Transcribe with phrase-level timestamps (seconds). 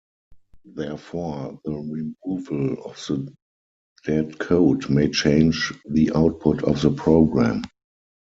[0.65, 3.31] Therefore the removal of the
[4.03, 7.61] dead code may change the output of the program.